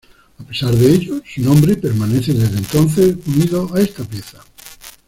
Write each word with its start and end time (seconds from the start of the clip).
A 0.39 0.43
pesar 0.43 0.71
de 0.73 0.95
ello, 0.95 1.21
su 1.23 1.41
nombre 1.43 1.75
permanece 1.75 2.33
desde 2.33 2.57
entonces 2.57 3.17
unido 3.27 3.69
a 3.71 3.81
esta 3.81 4.03
pieza. 4.03 4.43